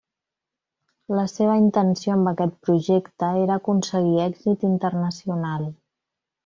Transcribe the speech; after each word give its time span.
La 1.19 1.25
seva 1.33 1.57
intenció 1.65 2.15
amb 2.15 2.31
aquest 2.33 2.57
projecte 2.69 3.31
era 3.45 3.61
aconseguir 3.63 4.21
èxit 4.27 4.69
internacional. 4.75 5.73